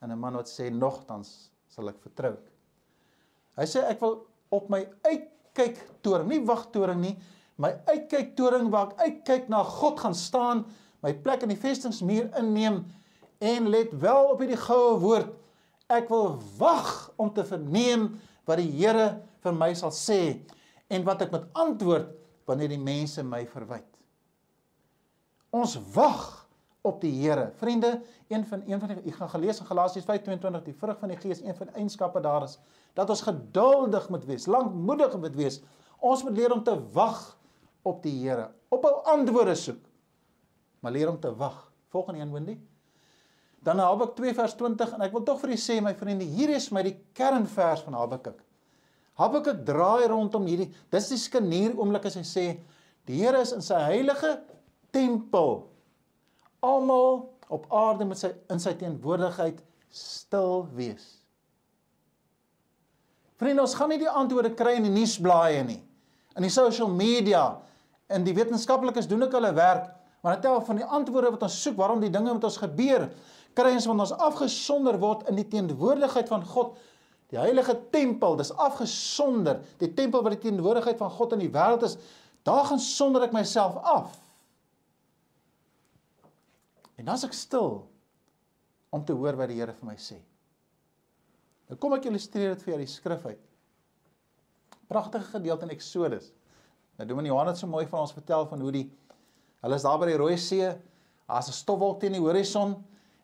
[0.00, 2.34] en 'n man wat sê nogtans sal ek vertrou.
[3.58, 4.20] Hy sê ek wil
[4.54, 7.14] op my uitkyk toring, nie wagtoring nie,
[7.60, 10.64] my uitkyk toring waar ek uitkyk na God gaan staan,
[11.04, 12.82] my plek in die vestingsmuur inneem
[13.40, 15.30] en let wel op hierdie goue woord.
[15.90, 18.10] Ek wil wag om te verneem
[18.46, 20.20] wat die Here vir my sal sê
[20.90, 22.10] en wat ek met antwoord
[22.48, 23.86] wanneer die mense my verwyd.
[25.54, 26.39] Ons wag
[26.86, 27.50] op die Here.
[27.60, 31.12] Vriende, een van een van die ek gaan gelees in Galasiërs 5:22 die vrug van
[31.12, 32.58] die Gees, een van die eienskappe daar is
[32.94, 35.60] dat ons geduldig moet wees, lankmoedig moet wees.
[35.98, 37.38] Ons moet leer om te wag
[37.82, 39.84] op die Here, op hul antwoorde soek.
[40.80, 41.70] Maar leer om te wag.
[41.88, 42.58] Volgende een Wendy.
[43.60, 46.48] Dan Habakuk 2 vers 20 en ek wil tog vir julle sê my vriende, hier
[46.56, 48.38] is my die kernvers van Habakuk.
[49.20, 52.44] Habakuk draai rondom hierdie dis die skanier oomblik as hy sê
[53.08, 54.38] die Here is in sy heilige
[54.94, 55.66] tempel.
[56.60, 59.58] Almal op aarde met sy in sy teenwoordigheid
[59.90, 61.16] stil wees.
[63.40, 65.80] Vriende, ons gaan nie die antwoorde kry in die nuusblaaie nie.
[66.36, 67.44] In die social media
[68.12, 69.88] en die wetenskaplikes doen ook hulle werk,
[70.20, 73.08] maar dit tel van die antwoorde wat ons soek, waarom die dinge met ons gebeur,
[73.56, 76.76] kry ons wanneer ons afgesonder word in die teenwoordigheid van God.
[77.30, 79.60] Die heilige tempel, dis afgesonder.
[79.80, 81.96] Die tempel waar die teenwoordigheid van God in die wêreld is,
[82.46, 84.18] daar gaan sonder ek myself af.
[87.00, 87.78] En dan as ek stil
[88.92, 90.18] om te hoor wat die Here vir my sê.
[91.70, 93.46] Nou kom ek illustreer dit vir julle die skrif uit.
[94.90, 96.28] Pragtige gedeelte in Eksodus.
[96.98, 98.84] Nou doen meneer Johannes so mooi van ons vertel van hoe die
[99.64, 100.66] hulle is daar by die Rooi See,
[101.30, 102.76] daar's 'n stofwolk teen die horison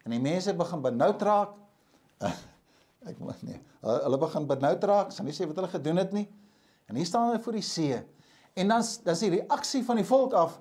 [0.04, 1.52] en die mense begin benoud raak.
[3.10, 6.28] ek moet nee, hulle begin benoud raak, sal nie sê wat hulle gedoen het nie.
[6.88, 8.00] En hier staan hulle voor die see.
[8.54, 10.60] En dan dan is die reaksie van die volk af,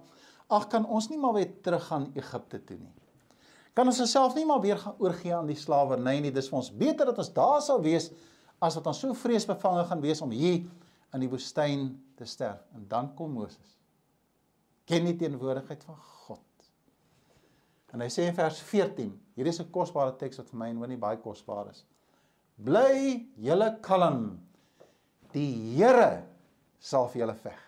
[0.50, 3.05] ag kan ons nie maar weer terug gaan Egipte toe nie
[3.76, 6.32] kan ons osself nie maar weer gaan oorgee aan die slawerny nie.
[6.32, 8.10] Dis vir ons beter dat ons daar sal wees
[8.64, 10.64] as wat ons so vreesbevange gaan wees om hier
[11.14, 12.64] in die woestyn te sterf.
[12.76, 13.76] En dan kom Moses.
[14.86, 16.42] ken die teenwoordigheid van God.
[17.96, 20.80] En hy sê in vers 14, hier is 'n kosbare teks wat vir my en
[20.80, 21.86] Winnie baie kosbaar is.
[22.58, 24.40] Bly julle kalm.
[25.34, 26.24] Die Here
[26.80, 27.62] sal vir julle veg.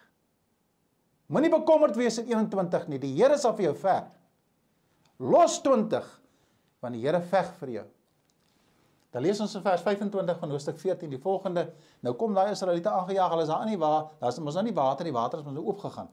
[1.27, 2.99] Moenie bekommerd wees in 21 nie.
[2.99, 4.05] Die Here sal vir jou veg.
[5.17, 6.05] Los 20
[6.83, 7.85] want die Here veg vir jou.
[9.13, 11.63] Dan lees ons in vers 25 van hoofstuk 14 die volgende.
[12.05, 14.75] Nou kom daai Israeliete aangejaag, hulle is daar in die wa, daar's mos nou nie
[14.77, 16.09] water, die water is mos nou oopgegaan.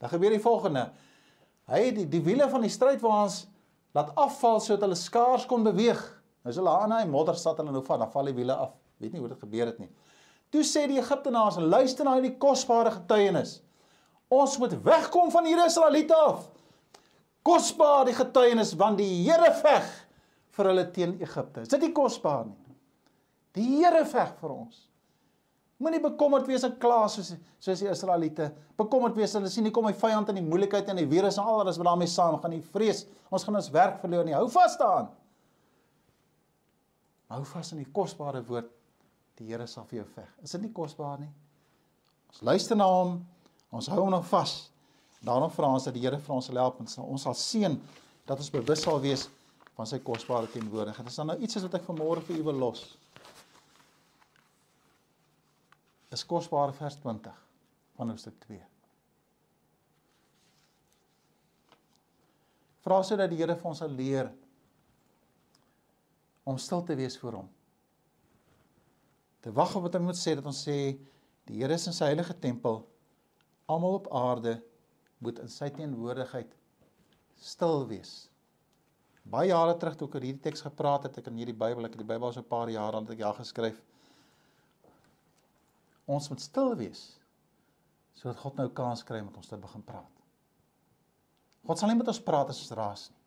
[0.00, 0.86] Dan gebeur die volgende.
[1.68, 3.42] Hy het die, die wiele van die stryd waar ons
[3.96, 6.00] laat afval sodat hulle skaars kon beweeg.
[6.44, 8.72] Nou is hulle aan hy modder sat hulle nou van, dan val die wiele af.
[9.02, 9.90] Weet nie hoe dit gebeur het nie.
[10.54, 13.58] Toe sê die Egiptenaars, luister na hierdie kosbare getuienis.
[14.32, 16.46] Ons moet wegkom van hierdie Israeliete af.
[17.44, 19.88] Kosbaar die getuienis want die Here veg
[20.56, 21.64] vir hulle teen Egipte.
[21.64, 22.76] Is dit nie kosbaar nie?
[23.54, 24.84] Die Here veg vir ons.
[25.82, 28.48] Moenie bekommerd wees en kla soos soos die Israeliete.
[28.78, 31.50] Bekommerd wees hulle sien nie kom my vyand in die moeilikheid en die virus en
[31.50, 32.62] alles wat daarmee saam gaan nie.
[32.74, 34.36] Vrees, ons gaan ons werk verloor nie.
[34.36, 35.10] Hou vas daaraan.
[37.34, 38.70] Hou vas in die kosbare woord.
[39.34, 40.28] Die Here sal vir jou veg.
[40.46, 41.30] Is dit nie kosbaar nie?
[42.30, 43.18] Ons luister na hom.
[43.74, 44.54] Ons hou hom nog vas.
[45.24, 47.78] Daarom vra ons dat die Here vir ons sal help en sal ons sal seën
[48.28, 49.28] dat ons bewus sal wees
[49.74, 51.08] van sy kosbare teenwoordigheid.
[51.08, 52.84] Dis dan nou iets wat ek vanmôre vir u wil los
[56.14, 57.32] is kosbare vers 20
[57.98, 58.60] van hoofstuk 2.
[62.84, 64.28] Vra sodat die Here vir ons sal leer
[66.44, 67.48] om stil te wees voor hom.
[69.42, 70.76] Te wag op wat hy moet sê dat ons sê
[71.48, 72.82] die Here is in sy heilige tempel.
[73.66, 74.58] Almal op aarde
[75.18, 76.54] moet in sy teenwoordigheid
[77.40, 78.28] stil wees.
[79.24, 81.96] Baie jare terug toe ek oor hierdie teks gepraat het, ek in hierdie Bybel, ek
[81.96, 83.80] het die Bybel so 'n paar jaar aan het ek ja geskryf
[86.06, 87.04] ons moet stil wees
[88.14, 90.20] sodat God nou kans kry om met ons te begin praat.
[91.66, 93.20] God sal nie met ons praat as ons raas nie.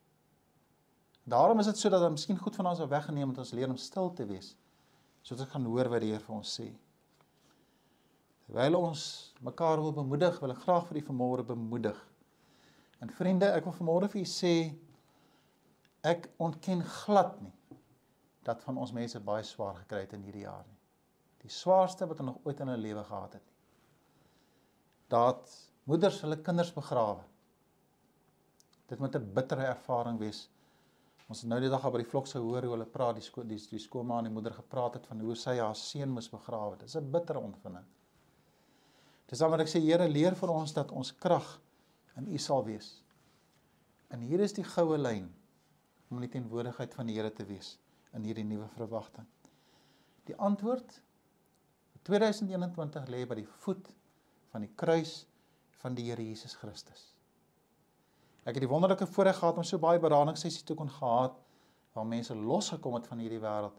[1.27, 3.77] Daarom is dit sodat dan miskien goed van ons af weggeneem het ons leer om
[3.77, 4.53] stil te wees
[5.27, 6.69] sodat ons kan hoor wat die Here vir ons sê.
[8.47, 9.03] Terwyl ons
[9.43, 11.99] mekaar wil bemoedig, wil ek graag vir u vanmôre bemoedig.
[13.03, 14.55] En vriende, ek wil vanmôre vir u sê
[16.07, 17.53] ek ontken glad nie
[18.47, 20.77] dat van ons mense baie swaar gekry het in hierdie jaar nie
[21.47, 23.55] die swaarste wat hulle nog ooit in hulle lewe gehad het nie.
[25.13, 25.53] Dat
[25.87, 27.23] moeders hulle kinders begrawe.
[28.91, 30.49] Dit moet 'n bittere ervaring wees.
[31.27, 33.47] Ons het nou die dag op by die vlog se hoor hoe hulle praat die
[33.47, 36.77] die, die skoolma en die moeder gepraat het van hoe sy haar seun moes begrawe.
[36.77, 37.85] Dit is 'n bittere ondervinding.
[39.27, 41.47] Dis dan wat ek sê Here leer vir ons dat ons krag
[42.19, 43.01] in U sal wees.
[44.13, 45.27] En hier is die goue lyn
[46.07, 47.75] om in die teenwoordigheid van die Here te wees
[48.15, 49.27] in hierdie nuwe verwagting.
[50.27, 51.01] Die antwoord
[52.07, 53.89] 2021 lê by die voet
[54.53, 55.25] van die kruis
[55.81, 57.09] van die Here Jesus Christus.
[58.47, 61.35] Ek het die wonderlike voorreg gehad om so baie beraadingssessies te kon gehad
[61.97, 63.75] waar mense losgekom het van hierdie wêreld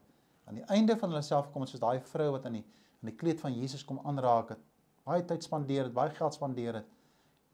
[0.48, 2.66] aan die einde van hulle self gekom het soos daai vrou wat aan die
[2.98, 4.62] aan die kleed van Jesus kom aanraak het,
[5.08, 6.96] baie tyd spandeer het, baie geld spandeer het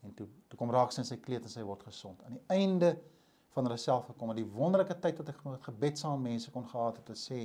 [0.05, 2.21] en toe toe kom raak sy in sy kleed en sy word gesond.
[2.27, 2.93] Aan die einde
[3.55, 6.67] van hulle self gekom het die wonderlike tyd wat ek met gebed saam mense kon
[6.69, 7.45] gehad het om te sê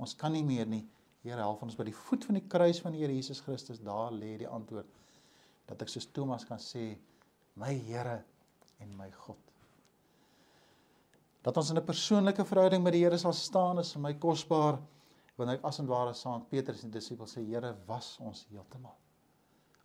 [0.00, 0.84] ons kan nie meer nie
[1.20, 4.08] Here help ons by die voet van die kruis van die Here Jesus Christus, daar
[4.14, 4.88] lê die antwoord
[5.68, 6.94] dat ek soos Thomas kan sê,
[7.60, 8.22] my Here
[8.80, 9.42] en my God.
[11.44, 14.80] Dat ons in 'n persoonlike verhouding met die Here sal staan is vir my kosbaar
[15.36, 18.96] wanneer ek as en ware saam Petrus en disippels sê Here was ons heeltemal.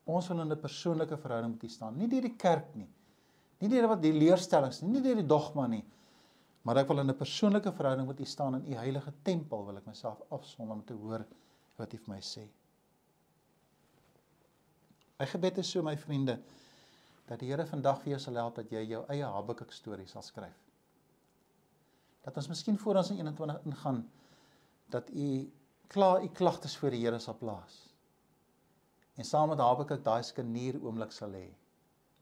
[0.05, 2.89] Ons wil in 'n persoonlike verhouding met U staan, nie deur die kerk nie.
[3.59, 5.83] Nie deur wat die leerstellings nie, nie deur die dogma nie,
[6.65, 9.77] Maar ek wil in 'n persoonlike verhouding met U staan in U heilige tempel, wil
[9.77, 11.25] ek myself afsonder om te hoor
[11.75, 12.47] wat U vir my sê.
[15.19, 16.39] My gebed is so my vriende
[17.27, 20.21] dat die Here vandag vir jou sal help dat jy jou eie Habakuk storie sal
[20.21, 20.57] skryf.
[22.23, 24.09] Dat ons miskien voor ons in 21 ingaan
[24.89, 25.51] dat u
[25.87, 27.84] klaar u klagtes voor die Here sal plaas.
[29.15, 31.47] En saam met Habakuk daai skenier oomblik sal hê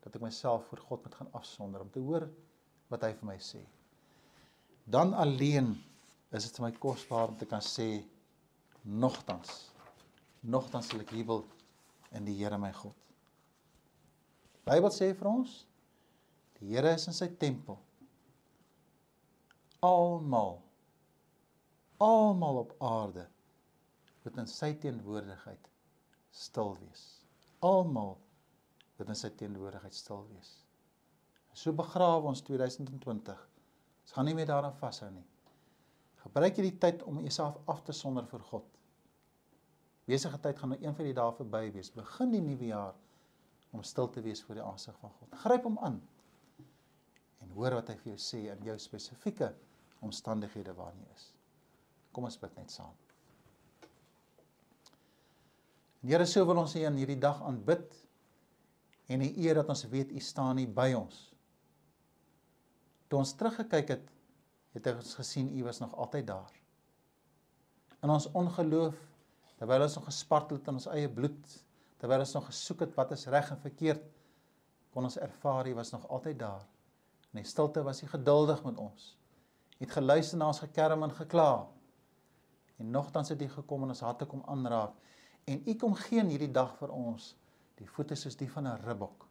[0.03, 2.27] dat ek myself voor God moet gaan afsonder om te hoor
[2.91, 3.61] wat hy vir my sê
[4.95, 5.71] dan alleen
[6.35, 7.87] is dit vir my kosbaar om te kan sê
[8.83, 9.53] nogtans
[10.43, 11.45] nogtans sal ek jubel
[12.13, 12.97] in die Here my God.
[14.67, 15.55] Bybel sê vir ons
[16.59, 17.79] die Here is in sy tempel.
[19.83, 20.59] Almal
[22.03, 23.27] almal op aarde
[24.23, 25.69] moet in sy teenwoordigheid
[26.33, 27.07] stil wees.
[27.63, 28.17] Almal
[28.97, 30.53] moet in sy teenwoordigheid stil wees.
[31.53, 33.37] So begrawe ons 2020
[34.03, 35.25] Ons gaan nie meer daaraan vashou nie.
[36.23, 38.65] Gebruik hierdie tyd om jouself af te sonder vir God.
[40.07, 41.91] Besige tyd gaan nou een van die dae verby wees.
[41.95, 42.97] Begin die nuwe jaar
[43.73, 45.37] om stil te wees voor die aansig van God.
[45.45, 46.01] Gryp hom aan.
[47.43, 49.53] En hoor wat hy vir jou sê in jou spesifieke
[50.03, 51.29] omstandighede waarin jy is.
[52.13, 52.93] Kom ons bid net saam.
[53.83, 53.89] En
[56.03, 57.93] Here, so wil ons U in hierdie dag aanbid
[59.07, 61.29] en U eer dat ons weet U staan nie by ons.
[63.07, 64.09] Toe ons teruggekyk het,
[64.75, 66.51] het ons gesien U was nog altyd daar.
[68.03, 68.97] In ons ongeloof,
[69.61, 71.55] terwyl ons nog gespartel het in ons eie bloed,
[72.01, 74.03] terwyl ons nog gesoek het wat is reg en verkeerd,
[74.91, 76.67] kon ons ervaar U was nog altyd daar.
[77.31, 79.13] In die stilte was U geduldig met ons.
[79.79, 81.47] U het geluister na ons gekerm en gekla.
[82.83, 84.99] En nogtans het U gekom en ons harte kom aanraak
[85.45, 87.33] En U kom gee in hierdie dag vir ons
[87.79, 89.25] die voete soos die van 'n ribbok.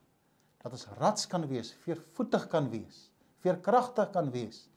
[0.62, 4.68] Dat ons rats kan wees, veervoetig kan wees, veerkragtig kan wees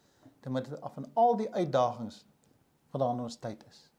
[0.41, 2.25] te midde van al die uitdagings
[2.91, 3.91] wat daar in ons tyd is.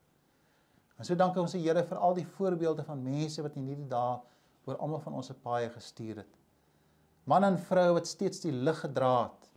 [0.97, 4.21] En so dankie ons Here vir al die voorbeelde van mense wat in hierdie dae
[4.65, 6.39] oor almal van ons se paaie gestuur het.
[7.25, 9.51] Man en vrou wat steeds die lig gedra het.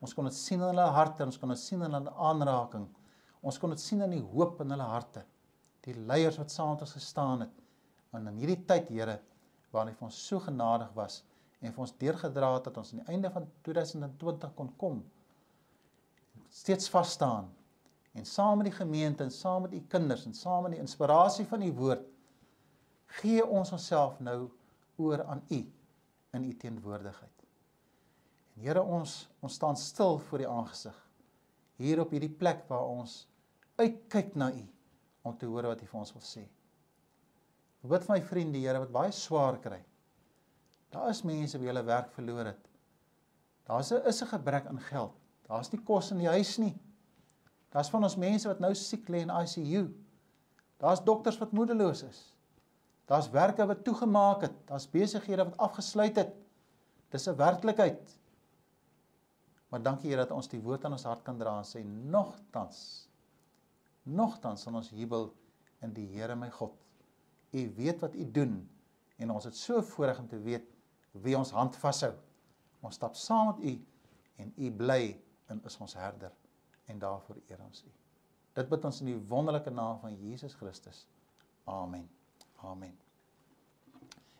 [0.00, 2.86] Ons kon dit sien in hulle harte, ons kon dit sien in hulle aanraking.
[3.42, 5.24] Ons kon dit sien in die hoop in hulle harte
[5.88, 7.60] die leiers wat saam met ons gestaan het.
[8.12, 9.18] Want in hierdie tyd, Here,
[9.72, 11.22] waarin U vir ons so genadig was
[11.60, 15.00] en vir ons deurgedra het dat ons aan die einde van 2020 kon kom,
[16.54, 17.48] steeds vas staan
[18.14, 21.46] en saam met die gemeente en saam met u kinders en saam met die inspirasie
[21.46, 22.06] van u woord
[23.18, 24.48] gee ons onsself nou
[24.96, 25.60] oor aan u
[26.36, 27.44] in u teenwoordigheid.
[28.56, 30.96] En Here ons ons staan stil voor die aangesig
[31.78, 33.20] hier op hierdie plek waar ons
[33.78, 34.64] uitkyk na u
[35.28, 36.44] om te hoor wat hy vir ons wil sê.
[37.88, 39.80] Wat my vriende, Here, wat baie swaar kry.
[40.90, 42.68] Daar is mense wie hulle werk verloor het.
[43.68, 45.14] Daar's 'n is 'n gebrek aan geld.
[45.48, 46.74] Daar's nie kos in die huis nie.
[47.70, 49.88] Daar's van ons mense wat nou siek lê in ICU.
[50.78, 52.34] Daar's dokters wat moedeloos is.
[53.06, 54.66] Daar's werke wat toegemaak het.
[54.66, 56.34] Daar's besighede wat afgesluit het.
[57.10, 58.18] Dis 'n werklikheid.
[59.68, 63.07] Maar dankie Here dat ons die woord aan ons hart kan dra en sê nogtans
[64.08, 65.28] Nogtans sal ons jubel
[65.84, 66.72] in die Here my God.
[67.52, 68.58] U weet wat u doen
[69.18, 70.66] en ons het so voorreg om te weet
[71.12, 72.12] wie ons hand vashou.
[72.84, 73.72] Ons stap saam met u
[74.42, 75.02] en u bly
[75.50, 76.32] in is ons herder
[76.88, 77.90] en daarvoor eer ons u.
[78.56, 81.04] Dit bid ons in die wonderlike naam van Jesus Christus.
[81.68, 82.08] Amen.
[82.64, 82.94] Amen.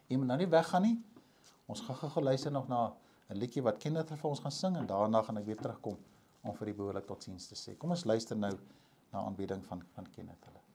[0.08, 0.96] Jy moet nou nie weggaan nie.
[1.68, 2.94] Ons gaan gou luister nog na
[3.28, 5.98] 'n liedjie wat Kenneth vir ons gaan sing en daarna gaan ek weer terugkom
[6.42, 7.76] om vir die behoorlik totsiens te sê.
[7.76, 8.52] Kom ons luister nou
[9.12, 10.67] na aanbieding van van Kenneth hulle.